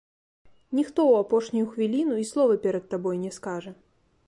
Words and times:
Ніхто 0.77 0.99
ў 1.11 1.25
апошнюю 1.25 1.67
хвіліну 1.75 2.17
і 2.23 2.27
слова 2.33 2.57
перад 2.67 2.91
табой 2.95 3.23
не 3.27 3.31
скажа. 3.39 3.71